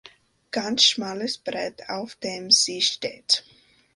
[0.49, 3.43] Ganz schmales Brett, auf dem sie steht.